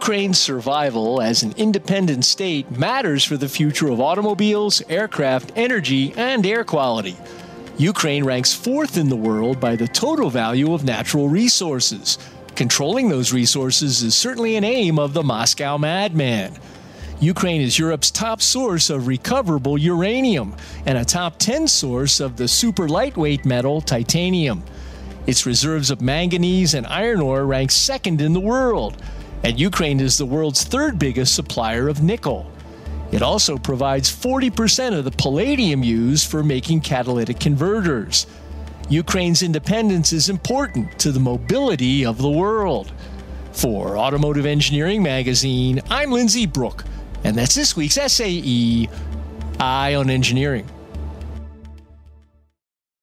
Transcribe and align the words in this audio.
Ukraine's 0.00 0.40
survival 0.40 1.20
as 1.20 1.42
an 1.42 1.52
independent 1.58 2.24
state 2.24 2.70
matters 2.70 3.22
for 3.22 3.36
the 3.36 3.50
future 3.50 3.90
of 3.90 4.00
automobiles, 4.00 4.80
aircraft, 4.88 5.52
energy, 5.56 6.14
and 6.16 6.46
air 6.46 6.64
quality. 6.64 7.18
Ukraine 7.76 8.24
ranks 8.24 8.54
fourth 8.54 8.96
in 8.96 9.10
the 9.10 9.14
world 9.14 9.60
by 9.60 9.76
the 9.76 9.86
total 9.86 10.30
value 10.30 10.72
of 10.72 10.84
natural 10.84 11.28
resources. 11.28 12.16
Controlling 12.56 13.10
those 13.10 13.34
resources 13.34 14.02
is 14.02 14.14
certainly 14.14 14.56
an 14.56 14.64
aim 14.64 14.98
of 14.98 15.12
the 15.12 15.22
Moscow 15.22 15.76
madman. 15.76 16.56
Ukraine 17.20 17.60
is 17.60 17.78
Europe's 17.78 18.10
top 18.10 18.40
source 18.40 18.88
of 18.88 19.06
recoverable 19.06 19.76
uranium 19.76 20.56
and 20.86 20.96
a 20.96 21.04
top 21.04 21.36
10 21.38 21.68
source 21.68 22.20
of 22.20 22.38
the 22.38 22.48
super 22.48 22.88
lightweight 22.88 23.44
metal 23.44 23.82
titanium. 23.82 24.62
Its 25.26 25.44
reserves 25.44 25.90
of 25.90 26.00
manganese 26.00 26.72
and 26.72 26.86
iron 26.86 27.20
ore 27.20 27.44
rank 27.44 27.70
second 27.70 28.22
in 28.22 28.32
the 28.32 28.40
world, 28.40 28.96
and 29.42 29.58
Ukraine 29.58 30.00
is 30.00 30.18
the 30.18 30.26
world's 30.26 30.64
third 30.64 30.98
biggest 30.98 31.34
supplier 31.34 31.88
of 31.88 32.02
nickel. 32.02 32.50
It 33.12 33.22
also 33.22 33.56
provides 33.56 34.10
40% 34.10 34.96
of 34.96 35.04
the 35.04 35.10
palladium 35.10 35.82
used 35.82 36.30
for 36.30 36.42
making 36.42 36.82
catalytic 36.82 37.40
converters. 37.40 38.26
Ukraine's 38.88 39.42
independence 39.42 40.12
is 40.12 40.28
important 40.28 40.98
to 41.00 41.12
the 41.12 41.20
mobility 41.20 42.04
of 42.04 42.18
the 42.18 42.30
world. 42.30 42.92
For 43.52 43.96
Automotive 43.98 44.46
Engineering 44.46 45.02
Magazine, 45.02 45.80
I'm 45.90 46.12
Lindsay 46.12 46.46
Brooke, 46.46 46.84
and 47.24 47.36
that's 47.36 47.54
this 47.54 47.76
week's 47.76 47.94
SAE 47.94 48.88
Eye 49.58 49.94
on 49.94 50.08
Engineering. 50.08 50.68